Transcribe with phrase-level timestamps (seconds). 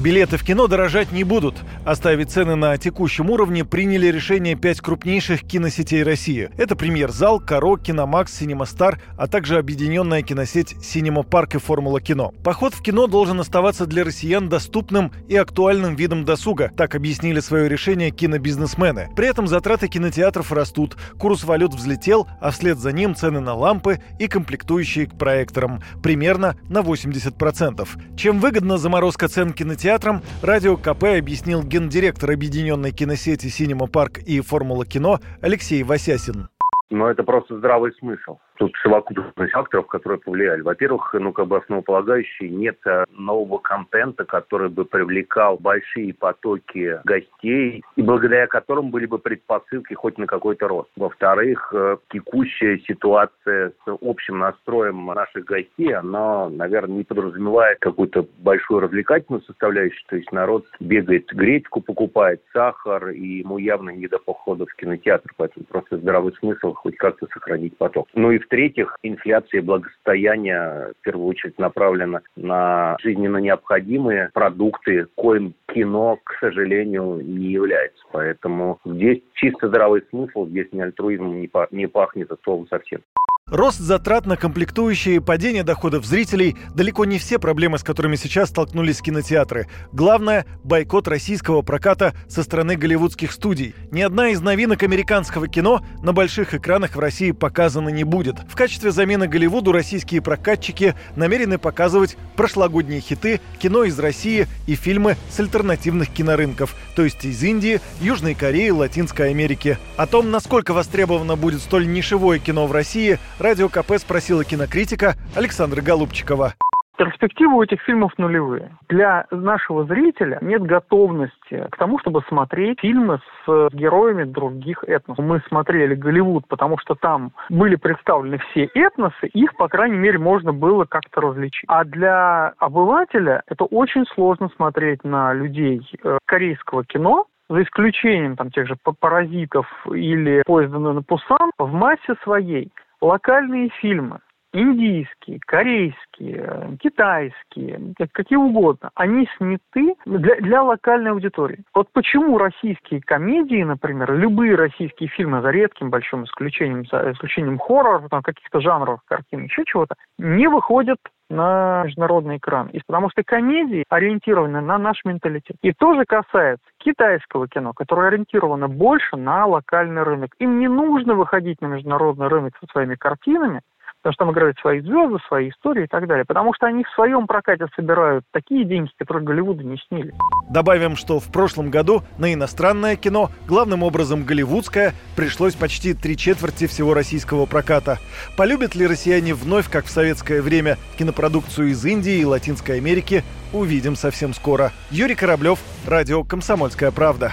[0.00, 1.56] Билеты в кино дорожать не будут.
[1.84, 6.48] Оставить цены на текущем уровне приняли решение пять крупнейших киносетей России.
[6.56, 12.32] Это «Премьер-зал», «Каро», «Киномакс», «Синема-стар», а также объединенная киносеть «Синема Парк» и «Формула кино».
[12.42, 16.72] Поход в кино должен оставаться для россиян доступным и актуальным видом досуга.
[16.74, 19.10] Так объяснили свое решение кинобизнесмены.
[19.14, 24.00] При этом затраты кинотеатров растут, курс валют взлетел, а вслед за ним цены на лампы
[24.18, 27.86] и комплектующие к проекторам примерно на 80%.
[28.16, 34.40] Чем выгодна заморозка цен кинотеатров, кинотеатрам, Радио КП объяснил гендиректор объединенной киносети «Синема Парк» и
[34.40, 36.48] «Формула кино» Алексей Васясин.
[36.90, 38.38] Но это просто здравый смысл.
[38.60, 40.60] Тут совокупность факторов, которые повлияли.
[40.60, 47.82] Во-первых, ну, как бы основополагающий, нет э, нового контента, который бы привлекал большие потоки гостей,
[47.96, 50.90] и благодаря которым были бы предпосылки хоть на какой-то рост.
[50.94, 58.80] Во-вторых, э, текущая ситуация с общим настроем наших гостей, она, наверное, не подразумевает какую-то большую
[58.80, 60.04] развлекательную составляющую.
[60.08, 65.32] То есть народ бегает гречку, покупает сахар, и ему явно не до похода в кинотеатр.
[65.38, 68.06] Поэтому просто здравый смысл хоть как-то сохранить поток.
[68.12, 76.18] Ну и в-третьих, инфляция благосостояния в первую очередь направлена на жизненно необходимые продукты, коим кино,
[76.24, 78.02] к сожалению, не является.
[78.10, 83.02] Поэтому здесь чисто здравый смысл, здесь не альтруизм не пахнет от слова совсем.
[83.50, 88.50] Рост затрат на комплектующие, и падение доходов зрителей– далеко не все проблемы, с которыми сейчас
[88.50, 89.66] столкнулись кинотеатры.
[89.90, 93.74] Главное– бойкот российского проката со стороны голливудских студий.
[93.90, 98.36] Ни одна из новинок американского кино на больших экранах в России показана не будет.
[98.48, 105.16] В качестве замены Голливуду российские прокатчики намерены показывать прошлогодние хиты, кино из России и фильмы
[105.28, 109.76] с альтернативных кинорынков, то есть из Индии, Южной Кореи, Латинской Америки.
[109.96, 115.80] О том, насколько востребовано будет столь нишевое кино в России– Радио КП спросила кинокритика Александра
[115.80, 116.52] Голубчикова.
[116.98, 118.76] Перспективы у этих фильмов нулевые.
[118.90, 125.24] Для нашего зрителя нет готовности к тому, чтобы смотреть фильмы с героями других этносов.
[125.24, 130.52] Мы смотрели Голливуд, потому что там были представлены все этносы, их, по крайней мере, можно
[130.52, 131.64] было как-то различить.
[131.68, 138.50] А для обывателя это очень сложно смотреть на людей э, корейского кино, за исключением там
[138.50, 144.20] тех же паразитов или поезда на Пусан, в массе своей локальные фильмы,
[144.52, 151.62] индийские, корейские, китайские, какие угодно, они сняты для, для локальной аудитории.
[151.74, 158.22] Вот почему российские комедии, например, любые российские фильмы, за редким большим исключением, исключением хорроров, там,
[158.22, 160.98] каких-то жанров картин, еще чего-то, не выходят
[161.30, 162.68] на международный экран.
[162.68, 165.56] И потому что комедии ориентированы на наш менталитет.
[165.62, 170.34] И тоже касается китайского кино, которое ориентировано больше на локальный рынок.
[170.38, 173.62] Им не нужно выходить на международный рынок со своими картинами,
[174.02, 176.24] потому что там играют свои звезды, свои истории и так далее.
[176.24, 180.14] Потому что они в своем прокате собирают такие деньги, которые Голливуду не снили.
[180.48, 186.66] Добавим, что в прошлом году на иностранное кино, главным образом голливудское, пришлось почти три четверти
[186.66, 187.98] всего российского проката.
[188.36, 193.22] Полюбят ли россияне вновь, как в советское время, кинопродукцию из Индии и Латинской Америки,
[193.52, 194.72] увидим совсем скоро.
[194.90, 197.32] Юрий Кораблев, Радио «Комсомольская правда».